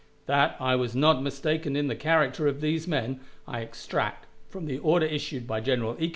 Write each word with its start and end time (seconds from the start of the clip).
That 0.25 0.55
I 0.59 0.75
was 0.75 0.95
not 0.95 1.21
mistaken 1.21 1.75
in 1.75 1.85
the 1.85 1.95
character 1.95 2.47
of 2.47 2.59
these 2.59 2.87
men, 2.87 3.19
I 3.47 3.59
extract 3.59 4.25
from 4.49 4.65
the 4.65 4.79
order 4.79 5.05
issued 5.05 5.45
by 5.45 5.59
General 5.61 5.95
E. 5.99 6.09